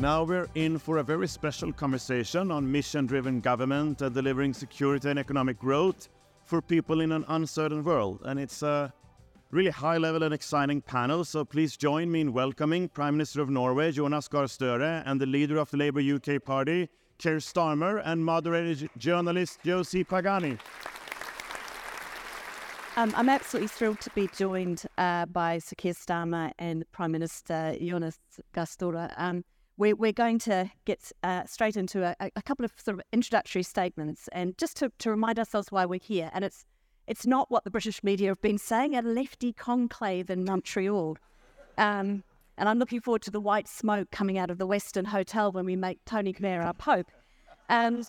[0.00, 5.10] Now we're in for a very special conversation on mission driven government and delivering security
[5.10, 6.08] and economic growth
[6.46, 8.20] for people in an uncertain world.
[8.24, 8.94] And it's a
[9.50, 11.22] really high level and exciting panel.
[11.26, 15.26] So please join me in welcoming Prime Minister of Norway, Jonas Gahr Støre, and the
[15.26, 16.88] leader of the Labour UK Party,
[17.18, 20.56] Keir Starmer, and moderator journalist Josie Pagani.
[22.96, 27.76] Um, I'm absolutely thrilled to be joined uh, by Sir Keir Starmer and Prime Minister
[27.78, 28.18] Jonas
[28.54, 29.12] Gahr Støre.
[29.18, 29.44] Um,
[29.80, 33.62] we're, we're going to get uh, straight into a, a, couple of sort of introductory
[33.62, 36.30] statements and just to, to remind ourselves why we're here.
[36.34, 36.66] And it's
[37.08, 41.16] it's not what the British media have been saying, a lefty conclave in Montreal.
[41.76, 42.22] Um,
[42.56, 45.64] and I'm looking forward to the white smoke coming out of the Western Hotel when
[45.64, 47.10] we make Tony Blair our Pope.
[47.68, 48.06] And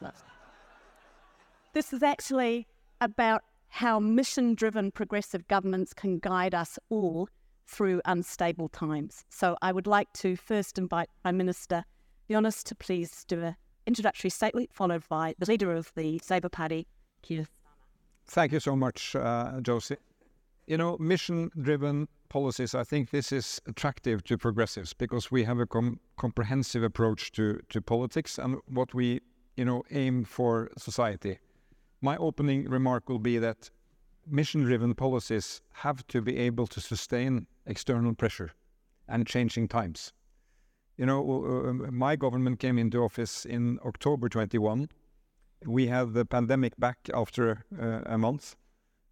[1.73, 2.67] this is actually
[2.99, 7.27] about how mission driven progressive governments can guide us all
[7.71, 9.23] through unstable times.
[9.29, 11.85] So I would like to first invite Prime Minister
[12.29, 13.55] Jonas to please do an
[13.87, 16.87] introductory statement, followed by the leader of the Labour Party,
[17.21, 17.47] Keir
[18.27, 19.97] Thank you so much, uh, Josie.
[20.67, 25.65] You know, mission-driven policies, I think this is attractive to progressives because we have a
[25.65, 29.19] com comprehensive approach to, to politics and what we,
[29.57, 31.39] you know, aim for society.
[32.01, 33.69] My opening remark will be that
[34.27, 38.51] mission-driven policies have to be able to sustain external pressure
[39.07, 40.13] and changing times.
[40.97, 44.89] You know, uh, my government came into office in October 21.
[45.65, 48.55] We had the pandemic back after uh, a month.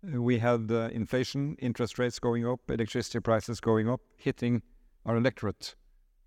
[0.03, 4.61] We had uh, inflation, interest rates going up, electricity prices going up, hitting
[5.05, 5.75] our electorate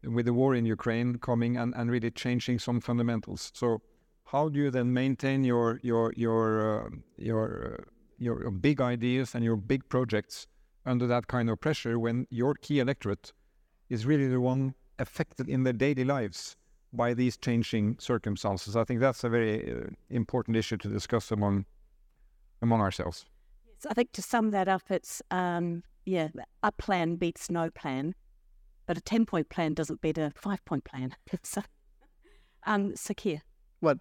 [0.03, 3.51] with the war in Ukraine coming and, and really changing some fundamentals.
[3.55, 3.81] So
[4.27, 7.85] how do you then maintain your your your uh, your
[8.31, 10.47] uh, your big ideas and your big projects
[10.87, 13.33] under that kind of pressure when your key electorate
[13.89, 16.57] is really the one affected in their daily lives
[16.93, 18.77] by these changing circumstances.
[18.77, 21.65] I think that's a very uh, important issue to discuss among
[22.61, 23.25] among ourselves.
[23.67, 26.29] Yes, I think to sum that up, it's um, yeah,
[26.63, 28.15] a plan beats no plan,
[28.87, 31.15] but a ten point plan doesn't beat a five point plan.
[31.33, 31.63] It's uh,
[32.67, 33.43] um, Sir Keir.
[33.81, 33.97] Well,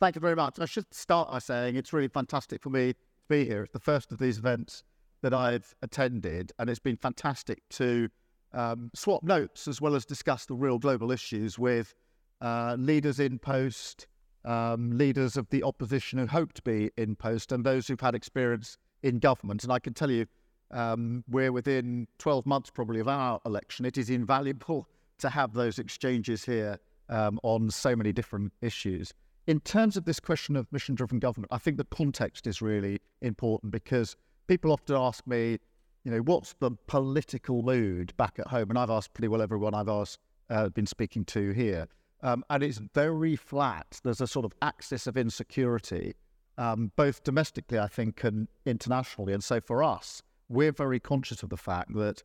[0.00, 0.58] thank you very much.
[0.60, 2.94] I should start by saying it's really fantastic for me
[3.28, 3.62] be here.
[3.62, 4.82] It's the first of these events
[5.22, 8.08] that I've attended, and it's been fantastic to
[8.52, 11.94] um, swap notes as well as discuss the real global issues with
[12.40, 14.06] uh, leaders in post,
[14.44, 18.14] um, leaders of the opposition who hope to be in post, and those who've had
[18.14, 19.64] experience in government.
[19.64, 20.26] And I can tell you,
[20.70, 23.84] um, we're within 12 months probably of our election.
[23.84, 24.88] It is invaluable
[25.18, 26.78] to have those exchanges here
[27.08, 29.12] um, on so many different issues.
[29.46, 32.98] In terms of this question of mission driven government, I think the context is really
[33.22, 34.16] important because
[34.48, 35.58] people often ask me,
[36.04, 38.70] you know, what's the political mood back at home?
[38.70, 40.18] And I've asked pretty well everyone I've asked,
[40.50, 41.86] uh, been speaking to here.
[42.22, 44.00] Um, and it's very flat.
[44.02, 46.14] There's a sort of axis of insecurity,
[46.58, 49.32] um, both domestically, I think, and internationally.
[49.32, 52.22] And so for us, we're very conscious of the fact that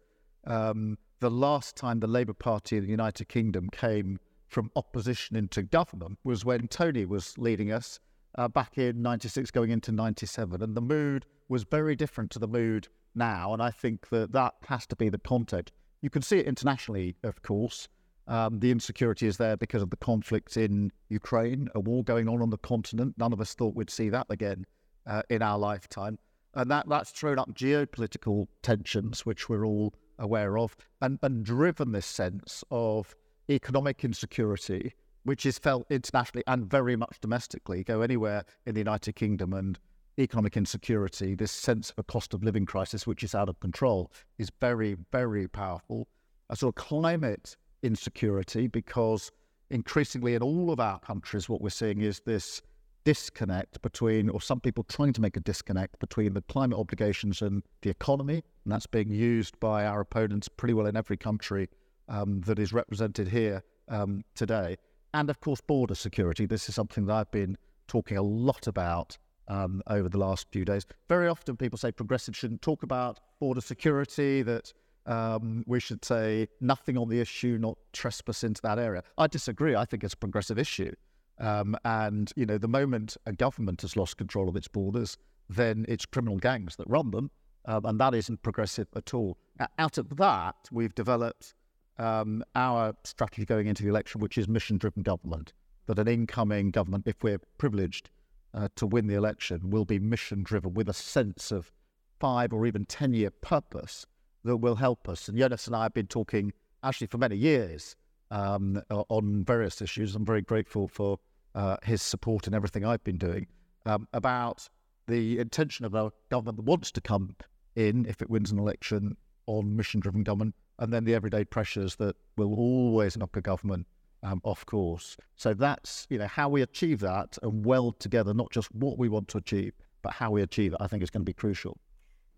[0.47, 4.19] um, the last time the Labour Party in the United Kingdom came
[4.51, 7.99] from opposition into government was when Tony was leading us
[8.35, 10.61] uh, back in 96 going into 97.
[10.61, 13.53] And the mood was very different to the mood now.
[13.53, 15.73] And I think that that has to be the context.
[16.01, 17.87] You can see it internationally, of course.
[18.27, 22.41] Um, the insecurity is there because of the conflict in Ukraine, a war going on
[22.41, 23.15] on the continent.
[23.17, 24.65] None of us thought we'd see that again
[25.07, 26.19] uh, in our lifetime.
[26.53, 31.93] And that, that's thrown up geopolitical tensions, which we're all aware of, and, and driven
[31.93, 33.15] this sense of
[33.51, 37.83] economic insecurity which is felt internationally and very much domestically.
[37.83, 39.77] Go anywhere in the United Kingdom and
[40.19, 44.11] economic insecurity, this sense of a cost of living crisis, which is out of control,
[44.37, 46.07] is very, very powerful.
[46.49, 49.31] A sort of climate insecurity, because
[49.69, 52.61] increasingly in all of our countries, what we're seeing is this
[53.03, 57.63] disconnect between, or some people trying to make a disconnect between the climate obligations and
[57.81, 58.43] the economy.
[58.65, 61.69] And that's being used by our opponents pretty well in every country
[62.11, 64.77] um, that is represented here um, today
[65.13, 66.45] and of course border security.
[66.45, 69.17] This is something that I've been talking a lot about
[69.47, 70.85] um, over the last few days.
[71.09, 74.71] Very often people say progressives shouldn't talk about border security, that
[75.05, 79.03] um, we should say nothing on the issue, not trespass into that area.
[79.17, 79.75] I disagree.
[79.75, 80.93] I think it's a progressive issue.
[81.39, 85.17] Um, and, you know, the moment a government has lost control of its borders,
[85.49, 87.31] then it's criminal gangs that run them.
[87.65, 89.37] Um, and that isn't progressive at all.
[89.77, 91.53] Out of that, we've developed
[92.01, 95.53] um, our strategy going into the election, which is mission driven government,
[95.85, 98.09] that an incoming government, if we're privileged
[98.53, 101.71] uh, to win the election, will be mission driven with a sense of
[102.19, 104.05] five or even 10 year purpose
[104.43, 105.27] that will help us.
[105.29, 106.51] And Jonas and I have been talking
[106.83, 107.95] actually for many years
[108.31, 110.15] um, on various issues.
[110.15, 111.19] I'm very grateful for
[111.53, 113.47] uh, his support in everything I've been doing
[113.85, 114.67] um, about
[115.07, 117.35] the intention of our government that wants to come
[117.75, 119.17] in if it wins an election
[119.47, 123.87] on mission-driven government, and then the everyday pressures that will always knock a government
[124.23, 125.15] um, off course.
[125.35, 129.07] So that's you know how we achieve that and weld together not just what we
[129.07, 130.77] want to achieve, but how we achieve it.
[130.81, 131.77] I think is going to be crucial.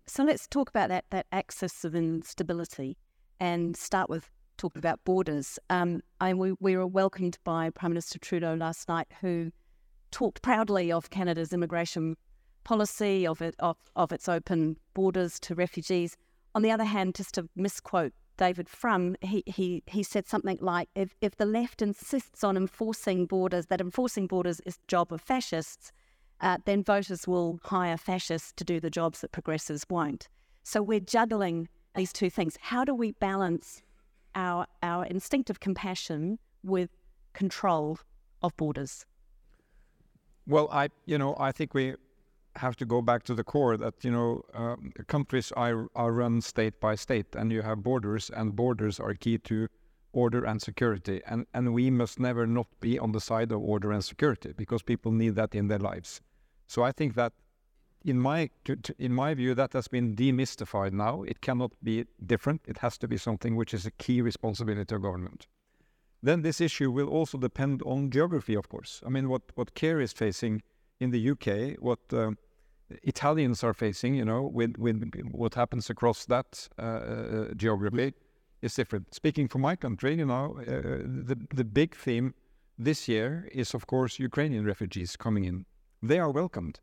[0.06, 2.96] So let's talk about that that axis of instability,
[3.40, 5.58] and start with talking about borders.
[5.70, 9.50] Um, I, we, we were welcomed by Prime Minister Trudeau last night, who
[10.12, 12.16] talked proudly of Canada's immigration
[12.62, 16.16] policy, of it of, of its open borders to refugees.
[16.54, 20.88] On the other hand, just to misquote David Frum, he, he, he said something like,
[20.94, 25.20] if, if the left insists on enforcing borders, that enforcing borders is the job of
[25.20, 25.92] fascists,
[26.40, 30.28] uh, then voters will hire fascists to do the jobs that progressives won't.
[30.62, 32.58] So we're juggling these two things.
[32.60, 33.82] How do we balance
[34.34, 36.90] our, our instinctive compassion with
[37.34, 37.98] control
[38.42, 39.06] of borders?
[40.46, 41.94] Well, I, you know, I think we
[42.56, 46.40] have to go back to the core that you know um, countries are are run
[46.40, 49.68] state by state, and you have borders, and borders are key to
[50.12, 53.92] order and security, and and we must never not be on the side of order
[53.92, 56.20] and security because people need that in their lives.
[56.66, 57.32] So I think that.
[58.06, 61.22] In my to, to, in my view, that has been demystified now.
[61.22, 62.60] It cannot be different.
[62.66, 65.46] It has to be something which is a key responsibility of government.
[66.22, 69.02] Then this issue will also depend on geography, of course.
[69.06, 70.62] I mean, what what Keir is facing
[71.00, 72.38] in the UK, what um,
[73.02, 78.14] Italians are facing, you know, with, with what happens across that uh, uh, geography
[78.62, 79.14] is different.
[79.14, 82.34] Speaking for my country, you know, uh, the, the big theme
[82.78, 85.64] this year is, of course, Ukrainian refugees coming in.
[86.02, 86.80] They are welcomed.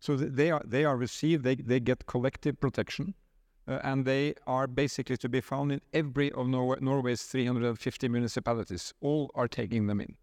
[0.00, 3.14] So they are, they are received, they, they get collective protection,
[3.66, 8.92] uh, and they are basically to be found in every of Nor- Norway's 350 municipalities.
[9.00, 10.16] All are taking them in.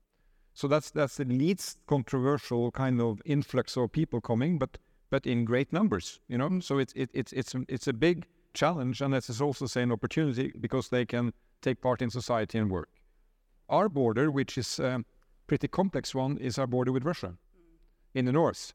[0.53, 4.77] So that's that's the least controversial kind of influx of people coming, but
[5.11, 6.19] but in great numbers.
[6.27, 9.91] You know, so it's it, it's it's it's a big challenge, and it's also an
[9.91, 12.89] opportunity because they can take part in society and work.
[13.69, 15.03] Our border, which is a
[15.47, 17.37] pretty complex one, is our border with Russia
[18.13, 18.73] in the north,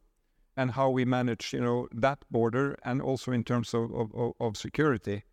[0.56, 4.56] and how we manage, you know, that border, and also in terms of of, of
[4.56, 5.24] security.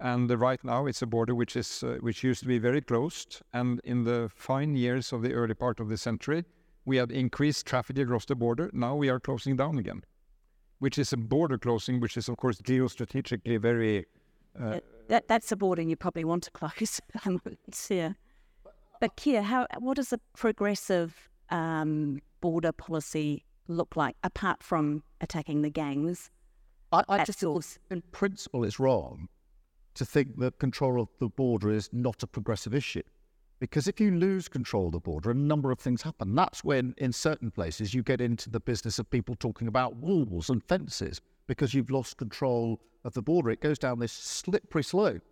[0.00, 3.42] And right now, it's a border which is uh, which used to be very closed,
[3.52, 6.44] and in the fine years of the early part of the century,
[6.84, 8.70] we had increased traffic across the border.
[8.72, 10.02] Now we are closing down again
[10.82, 14.04] which is a border closing, which is, of course, geostrategically very.
[14.60, 17.00] Uh, that, that's a border you probably want to close.
[17.88, 18.14] yeah.
[19.00, 25.62] But Keir, how what does a progressive um, border policy look like apart from attacking
[25.62, 26.32] the gangs?
[26.90, 27.78] I, I just source?
[27.92, 29.28] in principle, it's wrong
[29.94, 33.02] to think that control of the border is not a progressive issue.
[33.62, 36.34] Because if you lose control of the border, a number of things happen.
[36.34, 40.50] That's when, in certain places, you get into the business of people talking about walls
[40.50, 43.50] and fences because you've lost control of the border.
[43.50, 45.22] It goes down this slippery slope.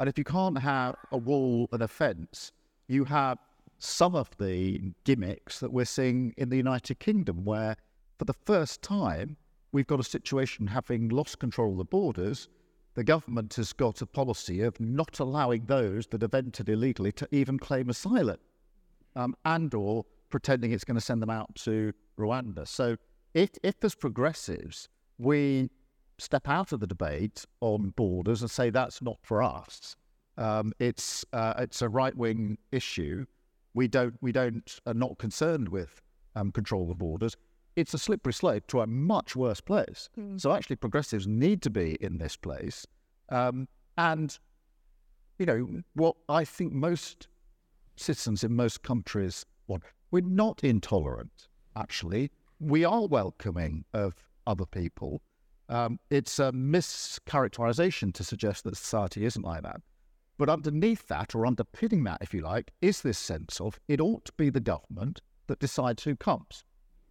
[0.00, 2.52] And if you can't have a wall and a fence,
[2.88, 3.36] you have
[3.76, 7.76] some of the gimmicks that we're seeing in the United Kingdom, where
[8.18, 9.36] for the first time,
[9.72, 12.48] we've got a situation having lost control of the borders
[12.94, 17.28] the government has got a policy of not allowing those that have entered illegally to
[17.32, 18.38] even claim asylum
[19.16, 22.66] um, and or pretending it's going to send them out to Rwanda.
[22.66, 22.96] So
[23.34, 25.70] if, if as progressives we
[26.18, 29.96] step out of the debate on borders and say that's not for us,
[30.36, 33.24] um, it's uh, it's a right wing issue.
[33.74, 36.02] We don't we don't are not concerned with
[36.34, 37.36] um, control of borders
[37.76, 40.08] it's a slippery slope to a much worse place.
[40.18, 40.40] Mm.
[40.40, 42.86] So actually, progressives need to be in this place.
[43.30, 44.38] Um, and,
[45.38, 47.28] you know, what I think most
[47.96, 52.30] citizens in most countries want, we're not intolerant, actually.
[52.60, 54.14] We are welcoming of
[54.46, 55.22] other people.
[55.68, 59.80] Um, it's a mischaracterization to suggest that society isn't like that.
[60.36, 64.24] But underneath that, or underpinning that, if you like, is this sense of it ought
[64.26, 66.64] to be the government that decides who comes.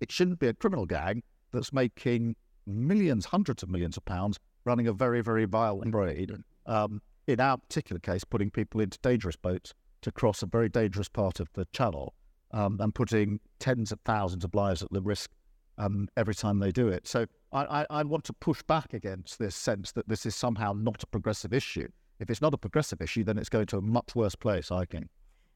[0.04, 2.36] It shouldn't be a criminal gang that's making
[2.68, 6.30] millions, hundreds of millions of pounds running a very, very violent raid.
[6.66, 11.08] Um, in our particular case, putting people into dangerous boats to cross a very dangerous
[11.08, 12.16] part of the channel
[12.52, 15.32] um, and putting tens of thousands of lives at the risk
[15.78, 17.08] um, every time they do it.
[17.08, 20.74] So I, I, I, want to push back against this sense that this is somehow
[20.74, 21.88] not a progressive issue.
[22.20, 24.84] If it's not a progressive issue, then it's going to a much worse place, I
[24.84, 25.08] think.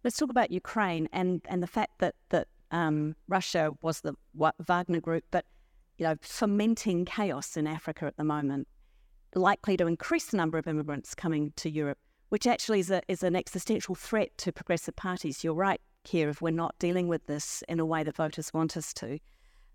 [0.06, 4.14] Let's talk about Ukraine and, and the fact that, that um, Russia was the
[4.60, 5.46] Wagner group, but
[5.98, 8.68] you know, fomenting chaos in Africa at the moment,
[9.34, 11.98] likely to increase the number of immigrants coming to Europe.
[12.30, 15.44] which actually is, a, is an existential threat to progressive parties.
[15.44, 18.78] You're right, here if we're not dealing with this in a way that voters want
[18.78, 19.20] us to.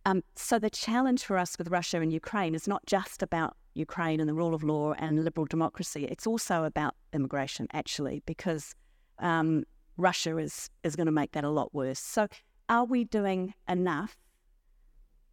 [0.05, 4.19] Um, so the challenge for us with Russia and Ukraine is not just about Ukraine
[4.21, 6.07] and the rule of law and liberal democracy.
[6.07, 8.75] It's also about immigration, actually, because
[9.21, 9.65] um,
[9.97, 12.01] Russia is is going to make that a lot worse.
[12.01, 12.27] So,
[12.73, 14.17] are we doing enough,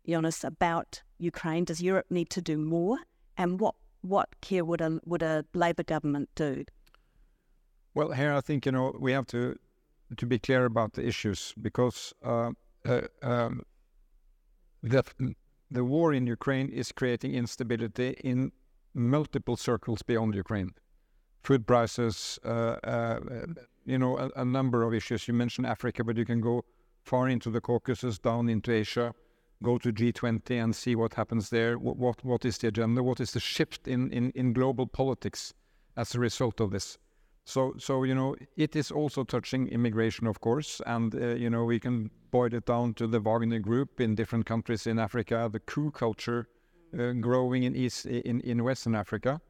[0.06, 1.64] Jonas, about Ukraine?
[1.64, 2.98] Does Europe need to do more?
[3.38, 6.66] And what what Keir would a would a Labour government do?
[7.96, 9.56] Well, here I think you know we have to
[10.18, 12.52] to be clear about the issues because uh,
[12.86, 13.62] uh, um,
[14.84, 15.04] the
[15.72, 18.52] the war in Ukraine is creating instability in
[18.94, 20.72] multiple circles beyond Ukraine.
[21.44, 23.20] Food prices, uh, uh,
[23.86, 25.26] you know, a, a, number of issues.
[25.28, 26.66] You mentioned Africa, but you can go
[27.10, 29.14] far into the Caucasus, down into Asia,
[29.64, 31.80] go to G20 and see what happens there.
[31.80, 33.02] What what, what is the agenda?
[33.02, 35.54] What is the shift in, in, in global politics
[35.98, 37.00] as a result of this?
[37.46, 41.66] So, so you know, it is also touching immigration, of course, and uh, you know,
[41.66, 45.60] we can boil it down to the Wagner Group in different countries in Africa, the
[45.60, 46.48] coup culture
[46.94, 49.42] uh, growing in East in in Western Africa.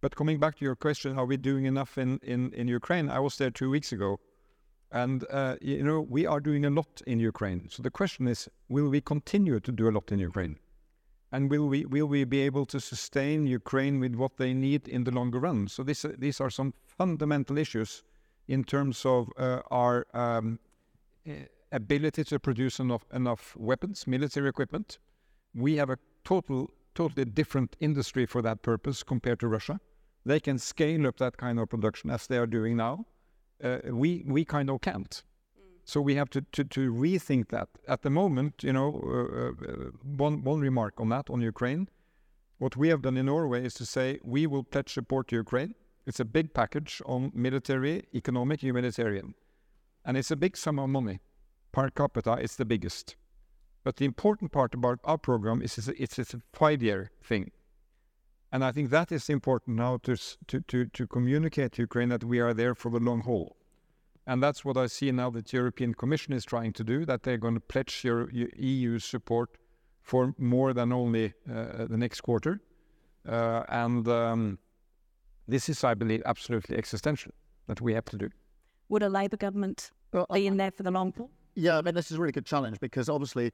[0.00, 3.10] But coming back to your question, are we doing enough in in in Ukraine?
[3.10, 4.20] I was there two weeks ago,
[4.94, 7.68] and uh, you know, we are doing a lot in Ukraine.
[7.68, 10.56] So the question is, will we continue to do a lot in Ukraine?
[11.34, 15.02] and will we will we be able to sustain Ukraine with what they need in
[15.02, 15.66] the longer run?
[15.66, 18.04] So this, these are some fundamental issues
[18.46, 20.60] in terms of uh, our um,
[21.72, 24.98] ability to produce enough enough weapons, military equipment.
[25.54, 29.80] We have a total totally different industry for that purpose compared to Russia.
[30.24, 33.06] They can scale up that kind of production as they are doing now.
[33.64, 35.22] Uh, we we kind of can't.
[35.86, 37.68] So we have to, to, to rethink that.
[37.86, 41.88] At the moment, you know, uh, uh, one, one remark on that, on Ukraine.
[42.58, 45.74] What we have done in Norway is to say we will pledge support to Ukraine.
[46.06, 49.34] It's a big package on military, economic, humanitarian.
[50.06, 51.20] And it's a big sum of money.
[51.72, 53.16] Per capita, it's the biggest.
[53.82, 57.50] But the important part about our program is it's a, it's a five-year thing.
[58.54, 62.22] And I think that is important now to, to, to, to communicate to Ukraine that
[62.22, 63.56] we are there for the long haul.
[64.28, 67.24] And that's what I see now that the European Commission is trying to do, that
[67.24, 69.58] they're going to pledge your, your EU support
[70.02, 72.60] for more than only uh, the next quarter.
[73.28, 74.60] Uh, and um,
[75.48, 77.32] this is, I believe, absolutely existential
[77.66, 78.30] that we have to do.
[78.88, 81.28] Would a Labour government well, be in there for the long haul?
[81.56, 83.50] Yeah, I mean, this is a really good challenge because obviously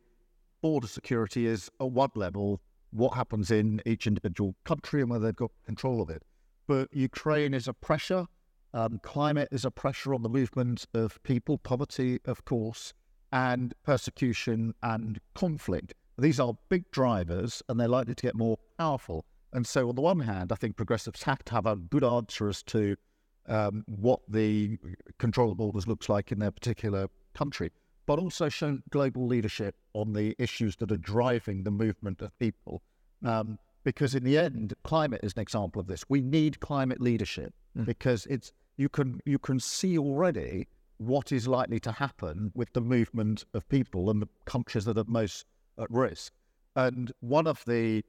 [0.61, 2.61] border security is at one level
[2.92, 6.23] what happens in each individual country and whether they've got control of it.
[6.66, 8.26] But Ukraine is a pressure
[8.73, 12.92] um, climate is a pressure on the movement of people, poverty, of course,
[13.32, 15.94] and persecution and conflict.
[16.18, 19.25] These are big drivers and they're likely to get more powerful.
[19.52, 22.49] And so, on the one hand, I think progressives have to have a good answer
[22.49, 22.97] as to
[23.49, 24.78] um, what the
[25.18, 27.73] control of borders looks like in their particular country,
[28.11, 32.83] but also show global leadership on the issues that are driving the movement of people.
[33.25, 36.05] Um, because in the end, climate is an example of this.
[36.09, 37.87] We need climate leadership mm.
[37.87, 42.81] because it's you can you can see already what is likely to happen with the
[42.81, 45.47] movement of people and the countries that are most
[45.79, 46.33] at risk.
[46.75, 48.02] And one of the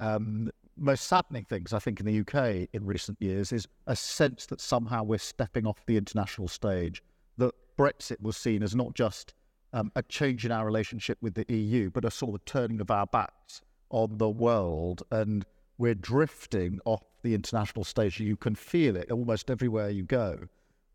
[0.00, 4.46] um, most saddening things, I think, in the UK in recent years is a sense
[4.46, 7.04] that somehow we're stepping off the international stage.
[7.38, 9.32] That Brexit was seen as not just
[9.74, 12.90] um, a change in our relationship with the EU, but a sort of turning of
[12.90, 15.44] our backs on the world and
[15.76, 18.20] we're drifting off the international stage.
[18.20, 20.46] You can feel it almost everywhere you go.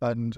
[0.01, 0.37] And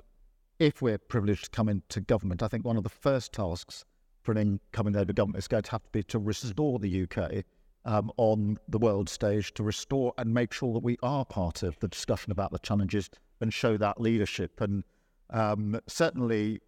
[0.57, 3.85] if we're privileged to come into government, I think one of the first tasks
[4.23, 7.43] for an incoming Labour government is going to have to be to restore the UK
[7.85, 11.77] um, on the world stage, to restore and make sure that we are part of
[11.79, 14.59] the discussion about the challenges and show that leadership.
[14.61, 14.83] And
[15.29, 16.61] um, certainly,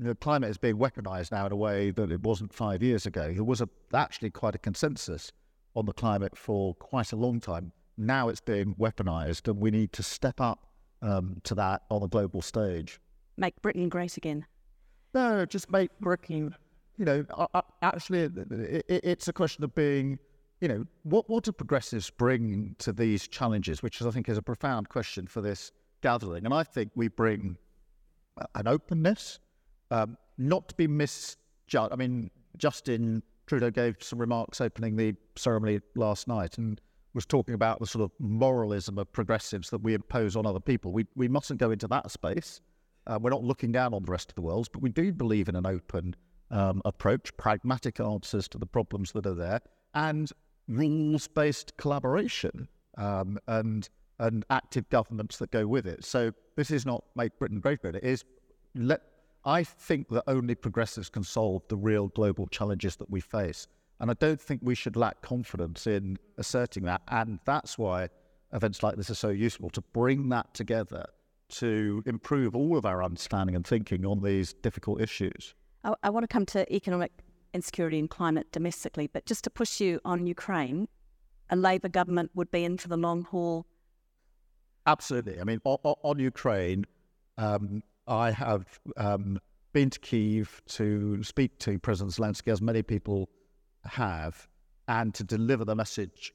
[0.00, 3.32] the climate is being weaponized now in a way that it wasn't five years ago.
[3.32, 5.30] There was a, actually quite a consensus
[5.76, 7.72] on the climate for quite a long time.
[7.98, 10.66] Now it's being weaponized, and we need to step up
[11.02, 12.98] um, to that on the global stage.
[13.36, 14.46] Make Britain great again.
[15.12, 16.54] No, just make Britain.
[16.96, 17.26] You know,
[17.82, 18.30] actually,
[18.88, 20.18] it's a question of being.
[20.60, 23.82] You know, what what do progressives bring to these challenges?
[23.82, 27.56] Which I think is a profound question for this gathering, and I think we bring
[28.54, 29.38] an openness,
[29.90, 31.92] um, not to be misjudged.
[31.92, 36.80] I mean, Justin Trudeau gave some remarks opening the ceremony last night and
[37.14, 40.92] was talking about the sort of moralism of progressives that we impose on other people.
[40.92, 42.60] We, we mustn't go into that space.
[43.06, 45.48] Uh, we're not looking down on the rest of the world, but we do believe
[45.48, 46.14] in an open
[46.50, 49.60] um, approach, pragmatic answers to the problems that are there,
[49.94, 50.30] and
[50.68, 52.68] rules based collaboration.
[52.96, 53.88] Um, and
[54.20, 56.04] and active governments that go with it.
[56.04, 57.96] So this is not make Britain great again.
[57.96, 58.24] It is
[58.74, 59.00] let.
[59.44, 63.66] I think that only progressives can solve the real global challenges that we face,
[64.00, 67.02] and I don't think we should lack confidence in asserting that.
[67.08, 68.08] And that's why
[68.52, 71.06] events like this are so useful to bring that together
[71.50, 75.54] to improve all of our understanding and thinking on these difficult issues.
[75.84, 77.12] I, I want to come to economic
[77.52, 80.88] insecurity and climate domestically, but just to push you on Ukraine,
[81.50, 83.66] a Labour government would be in for the long haul.
[84.86, 85.40] Absolutely.
[85.40, 86.84] I mean, on, on Ukraine,
[87.36, 89.40] um, I have um,
[89.72, 93.30] been to Kiev to speak to President Zelensky, as many people
[93.84, 94.48] have,
[94.88, 96.34] and to deliver the message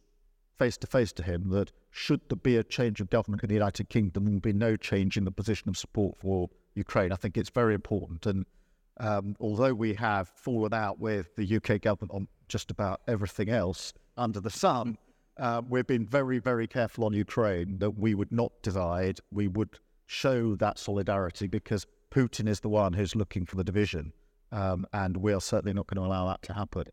[0.57, 3.55] face to face to him that should there be a change of government in the
[3.55, 7.11] United Kingdom, there will be no change in the position of support for Ukraine.
[7.11, 8.25] I think it's very important.
[8.25, 8.45] And
[9.01, 13.93] um, although we have fallen out with the UK government on just about everything else
[14.15, 14.97] under the sun,
[15.37, 19.19] uh, we've been very, very careful on Ukraine that we would not divide.
[19.31, 24.13] We would show that solidarity because Putin is the one who's looking for the division.
[24.51, 26.85] Um, and we are certainly not going to allow that to happen.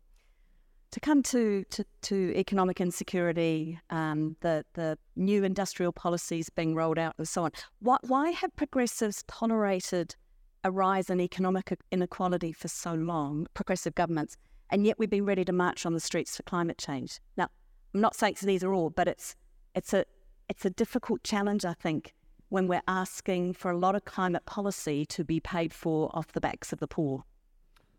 [0.91, 6.99] To come to, to, to economic insecurity, um, the, the new industrial policies being rolled
[6.99, 10.15] out, and so on, why, why have progressives tolerated
[10.63, 14.37] a rise in economic inequality for so long, progressive governments,
[14.69, 17.19] and yet we've been ready to march on the streets for climate change?
[17.37, 17.47] Now,
[17.93, 19.35] I'm not saying these are all, but it's,
[19.73, 20.05] it's, a,
[20.47, 22.13] it's a difficult challenge, I think,
[22.53, 26.39] when we're asking for a lot of climate policy to be paid for off the
[26.39, 27.23] backs of the poor.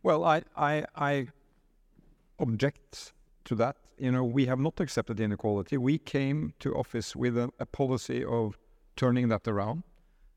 [0.04, 1.26] Well, I, I, I
[2.38, 3.14] object
[3.46, 3.74] to that.
[3.98, 5.76] You know, we have not accepted inequality.
[5.76, 8.56] We came to office with a, a policy of
[8.94, 9.82] turning that around,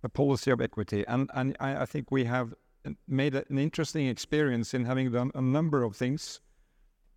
[0.01, 2.55] a policy of equity, and and I, I think we have
[3.07, 6.41] made an interesting experience in having done a number of things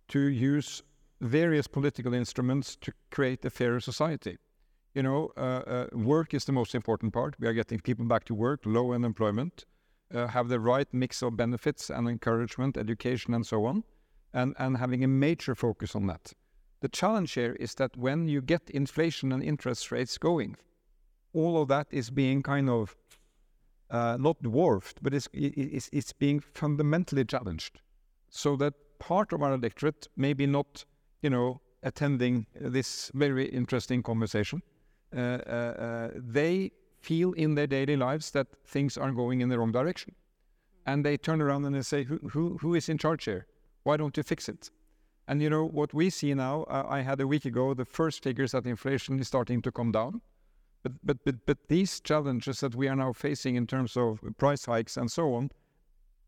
[0.09, 0.83] to use
[1.19, 4.37] various political instruments to create a fairer society.
[4.93, 7.35] You know, uh, uh, work is the most important part.
[7.39, 9.65] We are getting people back to work, low unemployment,
[10.13, 13.83] uh, have the right mix of benefits and encouragement, education, and so on
[14.33, 16.33] and, and having a major focus on that.
[16.81, 20.57] The challenge here is that when you get inflation and interest rates going,
[21.33, 22.95] all of that is being kind of
[23.89, 27.81] uh, not dwarfed, but it's, it's, it's being fundamentally challenged.
[28.29, 30.85] So that part of our electorate, maybe not,
[31.21, 34.61] you know, attending this very interesting conversation,
[35.11, 36.71] they
[37.01, 40.15] feel in their daily lives that things are going in the wrong direction.
[40.85, 43.47] And they turn around and they say, who, who, who is in charge here?
[43.83, 44.71] Why don't you fix it?
[45.27, 46.63] And you know what we see now.
[46.63, 49.91] Uh, I had a week ago the first figures that inflation is starting to come
[49.91, 50.21] down,
[50.83, 54.65] but but but but these challenges that we are now facing in terms of price
[54.65, 55.51] hikes and so on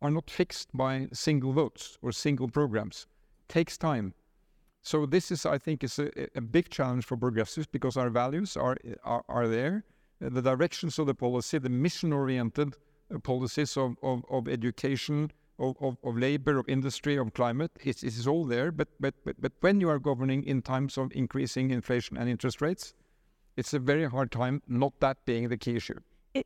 [0.02, 3.08] are not fixed by single votes or single programs.
[3.48, 4.14] Takes time.
[4.84, 8.58] So this is, I think, is a, a big challenge for progressives because our values
[8.58, 9.86] are are, are there.
[10.24, 12.76] Uh, the directions of the policy, the mission-oriented
[13.14, 17.72] uh, policies of, of, of education, of, of, of labor, of industry, of climate.
[17.84, 18.72] It, is all there.
[18.72, 22.62] But, but, but, but when you are governing in times of increasing inflation and interest
[22.62, 22.94] rates,
[23.56, 26.00] it's a very hard time not that being the key issue.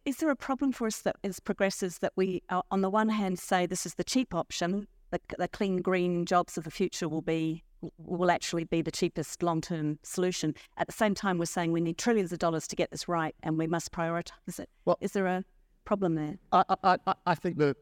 [0.05, 3.09] Is there a problem for us that as progressives that we, uh, on the one
[3.09, 7.07] hand, say this is the cheap option, the, the clean green jobs of the future
[7.07, 7.63] will be
[7.97, 10.55] will actually be the cheapest long term solution.
[10.77, 13.35] At the same time, we're saying we need trillions of dollars to get this right,
[13.43, 14.69] and we must prioritise it.
[14.85, 15.43] Well, is there a
[15.85, 16.37] problem there?
[16.51, 17.77] I, I, I think that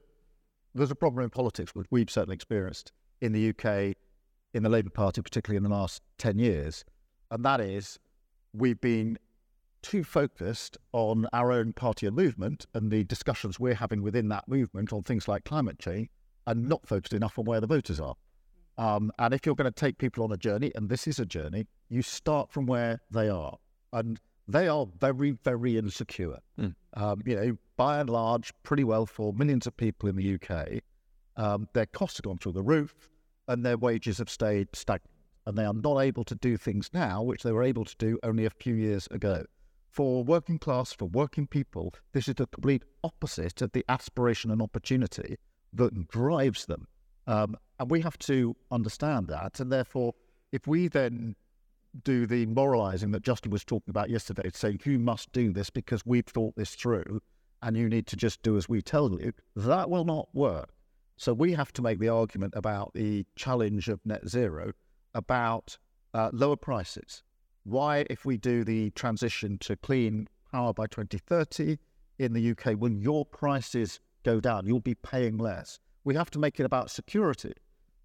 [0.74, 3.96] there's a problem in politics, which we've certainly experienced in the UK,
[4.54, 6.84] in the Labour Party, particularly in the last 10 years.
[7.32, 7.98] And that is,
[8.54, 9.18] we've been
[9.82, 14.48] too focused on our own party and movement and the discussions we're having within that
[14.48, 16.10] movement on things like climate change
[16.48, 18.16] and not focused enough on where the voters are.
[18.78, 21.26] Um, and if you're going to take people on a journey, and this is a
[21.26, 23.58] journey, you start from where they are.
[23.94, 26.40] And they are very, very insecure.
[26.60, 26.76] Mm.
[26.96, 30.82] Um, you know, by and large, pretty well for millions of people in the UK.
[31.38, 32.94] Um, their costs have gone through the roof
[33.48, 35.12] and their wages have stayed stagnant.
[35.48, 38.18] And they are not able to do things now, which they were able to do
[38.24, 39.46] only a few years ago.
[39.92, 44.62] For working class, for working people, this is the complete opposite of the aspiration and
[44.62, 45.38] opportunity
[45.74, 46.88] that drives them.
[47.28, 49.60] Um, and we have to understand that.
[49.60, 50.14] And therefore,
[50.52, 51.36] if we then
[52.04, 56.06] do the moralizing that Justin was talking about yesterday, saying you must do this because
[56.06, 57.22] we've thought this through
[57.62, 60.70] and you need to just do as we tell you, that will not work.
[61.18, 64.74] So we have to make the argument about the challenge of net zero,
[65.14, 65.78] about
[66.14, 67.24] uh, lower prices.
[67.64, 71.78] Why, if we do the transition to clean power by 2030
[72.20, 74.68] in the UK, will your prices go down?
[74.68, 75.80] You'll be paying less.
[76.06, 77.54] We have to make it about security.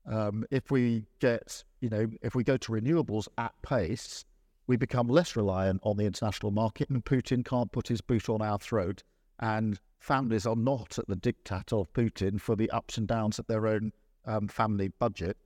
[0.07, 4.25] Um, if we get, you know, if we go to renewables at pace,
[4.67, 8.41] we become less reliant on the international market, and Putin can't put his boot on
[8.41, 9.03] our throat.
[9.39, 13.47] And families are not at the diktat of Putin for the ups and downs of
[13.47, 13.93] their own
[14.25, 15.37] um, family budget.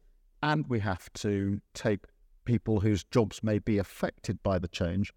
[0.42, 2.04] And we have to take
[2.44, 5.12] people whose jobs may be affected by the change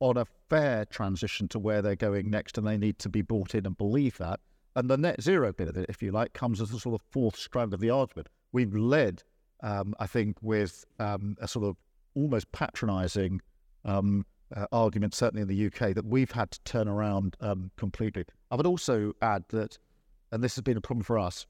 [0.00, 3.54] on a fair transition to where they're going next, and they need to be brought
[3.54, 4.40] in and believe that.
[4.76, 7.06] And the net zero bit of it, if you like, comes as a sort of
[7.10, 8.28] fourth strand of the argument.
[8.52, 9.22] We've led,
[9.62, 11.76] um, I think, with um, a sort of
[12.14, 13.40] almost patronising
[13.84, 18.24] um, uh, argument, certainly in the UK, that we've had to turn around um, completely.
[18.50, 19.78] I would also add that,
[20.32, 21.46] and this has been a problem for us,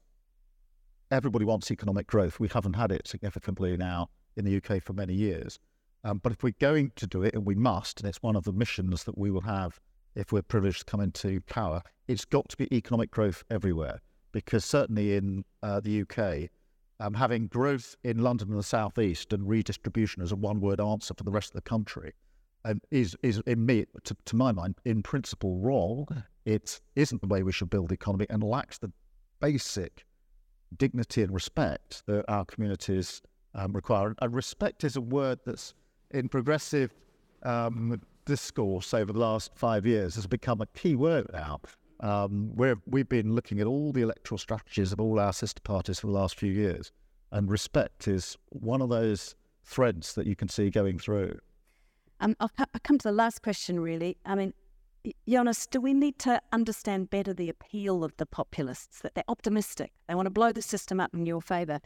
[1.11, 2.39] everybody wants economic growth.
[2.39, 5.59] We haven't had it significantly now in the UK for many years.
[6.03, 8.43] Um, but if we're going to do it, and we must, and it's one of
[8.43, 9.79] the missions that we will have
[10.15, 14.01] if we're privileged to come into power, it's got to be economic growth everywhere.
[14.31, 16.49] Because certainly in uh, the UK,
[16.99, 21.23] um, having growth in London and the southeast and redistribution as a one-word answer for
[21.23, 22.13] the rest of the country
[22.63, 26.05] um, is, is in me, to, to my mind, in principle wrong.
[26.45, 28.91] It isn't the way we should build the economy and lacks the
[29.39, 30.05] basic
[30.77, 33.21] dignity and respect that our communities
[33.55, 34.15] um, require.
[34.21, 35.73] And respect is a word that's
[36.11, 36.93] in progressive
[37.43, 41.59] um, discourse over the last five years has become a key word now.
[41.99, 45.99] Um, we have been looking at all the electoral strategies of all our sister parties
[45.99, 46.91] for the last few years,
[47.31, 51.37] and respect is one of those threads that you can see going through.
[52.19, 54.17] Um, I'll, I'll come to the last question, really.
[54.25, 54.53] I mean,
[55.27, 59.91] Jonas, do we need to understand better the appeal of the populists, that they're optimistic,
[60.07, 61.81] they want to blow the system up in your favour?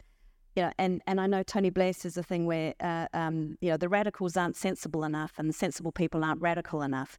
[0.56, 3.70] You know, and, and I know Tony Blair says a thing where, uh, um, you
[3.70, 7.18] know, the radicals aren't sensible enough and the sensible people aren't radical enough.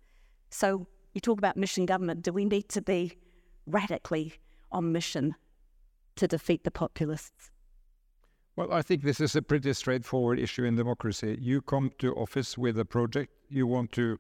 [0.50, 2.24] So you talk about mission government.
[2.24, 3.14] Do we need to be
[3.68, 4.34] radically
[4.72, 5.36] on mission
[6.16, 7.52] to defeat the populists?
[8.56, 11.38] Well, I think this is a pretty straightforward issue in democracy.
[11.40, 14.18] You come to office with a project, you want to,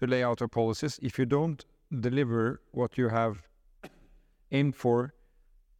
[0.00, 0.98] to lay out your policies.
[1.00, 1.64] If you don't
[2.00, 3.42] deliver what you have
[4.50, 5.14] aimed for,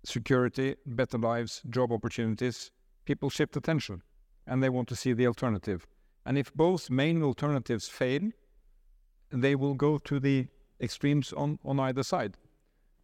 [0.05, 2.71] security, better lives, job opportunities,
[3.05, 4.03] people shift attention
[4.47, 5.87] and they want to see the alternative.
[6.25, 8.31] And if both main alternatives fail,
[9.31, 10.47] they will go to the
[10.81, 12.37] extremes on, on either side.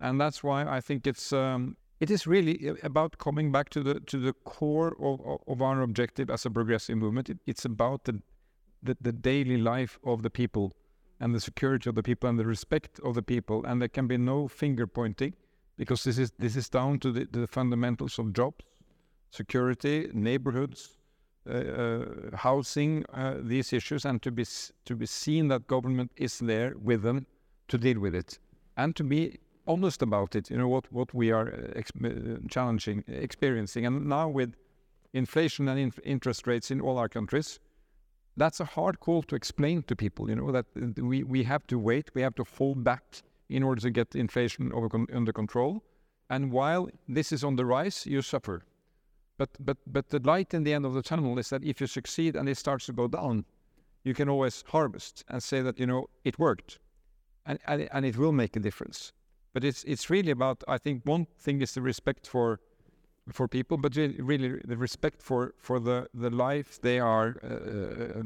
[0.01, 4.01] And that's why I think it's um, it is really about coming back to the
[4.01, 7.31] to the core of, of our objective as a progressive movement.
[7.31, 8.23] It, it's about the,
[8.81, 10.73] the the daily life of the people
[11.19, 13.65] and the security of the people and the respect of the people.
[13.65, 15.35] And there can be no finger pointing
[15.79, 18.65] because this is this is down to the, the fundamentals of jobs,
[19.31, 20.99] security, neighborhoods,
[21.49, 22.05] uh, uh,
[22.37, 24.45] housing, uh, these issues, and to be
[24.85, 27.27] to be seen that government is there with them
[27.69, 28.39] to deal with it,
[28.77, 30.51] and to be honest about it.
[30.51, 34.55] You know what what we are uh, ex- uh, challenging, experiencing, and now with
[35.13, 37.61] inflation and in- interest rates in all our countries.
[38.37, 41.77] That's a hard call to explain to people, you know, that we, we have to
[41.77, 45.83] wait, we have to hold back in order to get inflation con- under control.
[46.31, 48.65] And while this is on the rise, you suffer.
[49.39, 51.87] But, but, but the light in the end of the tunnel is that if you
[51.87, 53.45] succeed and it starts to go down,
[54.05, 56.79] you can always harvest and say that, you know, it worked.
[57.47, 59.13] And, and, and it will make a difference.
[59.55, 62.61] But it's, it's really about, I think one thing is the respect for,
[63.33, 68.23] for people, but really the respect for, for the, the life they are uh, uh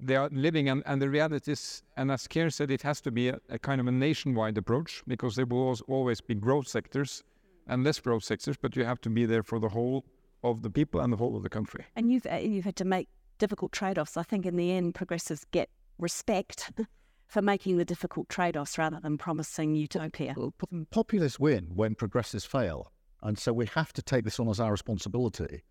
[0.00, 3.10] they are living and, and the reality is and as Keir said it has to
[3.10, 7.22] be a, a, kind of a nationwide approach because there will always be growth sectors
[7.66, 10.04] and less growth sectors but you have to be there for the whole
[10.42, 11.84] of the people and the whole of the country.
[11.96, 14.16] And you've uh, you've had to make difficult trade-offs.
[14.16, 16.70] I think in the end progressives get respect
[17.26, 20.34] for making the difficult trade-offs rather than promising utopia.
[20.36, 20.54] Well,
[20.90, 22.92] populists win when progressives fail
[23.24, 25.62] and so we have to take this on as our responsibility.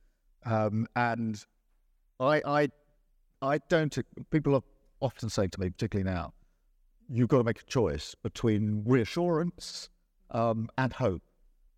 [0.44, 1.42] Um, and
[2.20, 2.70] I, I
[3.44, 3.96] I don't.
[4.32, 4.64] People are
[5.02, 6.34] often saying to me, particularly now,
[7.10, 9.90] you've got to make a choice between reassurance
[10.32, 11.22] um, and hope,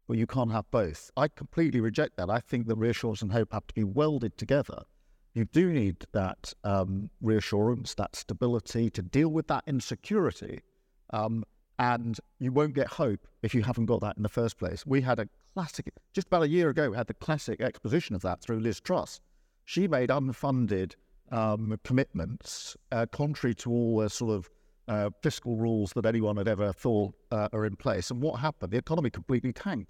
[0.08, 1.10] but you can't have both.
[1.18, 2.30] I completely reject that.
[2.30, 4.84] I think that reassurance and hope have to be welded together.
[5.34, 10.62] You do need that um, reassurance, that stability to deal with that insecurity.
[11.14, 11.44] Um,
[11.80, 14.86] and you won't get hope if you haven't got that in the first place.
[14.86, 18.22] We had a classic, just about a year ago, we had the classic exposition of
[18.22, 19.20] that through Liz Truss.
[19.66, 20.94] She made unfunded
[21.32, 24.50] um, commitments, uh, contrary to all the sort of
[24.88, 28.12] uh, fiscal rules that anyone had ever thought uh, are in place.
[28.12, 28.72] And what happened?
[28.72, 29.90] The economy completely tanked.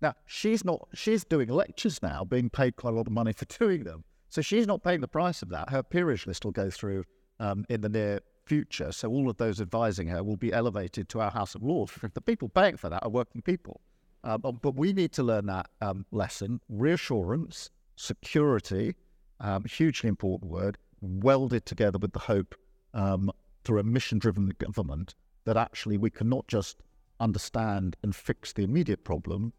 [0.00, 0.88] Now she's not.
[0.94, 4.04] She's doing lectures now, being paid quite a lot of money for doing them.
[4.28, 5.70] So she's not paying the price of that.
[5.70, 7.04] Her peerage list will go through
[7.40, 8.92] um, in the near future.
[8.92, 11.92] So all of those advising her will be elevated to our House of Lords.
[12.14, 13.80] The people paying for that are working people.
[14.24, 18.94] Um, but we need to learn that um, lesson: reassurance, security,
[19.40, 22.54] um, hugely important word, welded together with the hope
[22.94, 23.30] um,
[23.64, 26.82] through a mission driven government that actually we can not just
[27.20, 29.52] understand and fix the immediate problem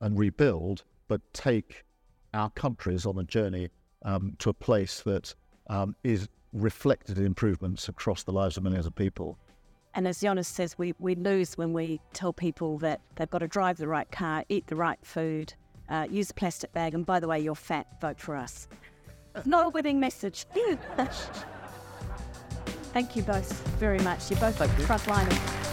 [0.00, 1.84] and rebuild, but take
[2.34, 3.68] our countries on a journey
[4.04, 5.34] um, to a place that
[5.68, 9.38] um, is reflected in improvements across the lives of millions of people.
[9.94, 13.48] And as Jonas says, we, we lose when we tell people that they've got to
[13.48, 15.54] drive the right car, eat the right food,
[15.88, 18.68] uh, use a plastic bag, and by the way, you're fat, vote for us.
[19.44, 20.46] Not a winning message.
[22.92, 24.30] Thank you both very much.
[24.30, 25.65] You're both frontliners.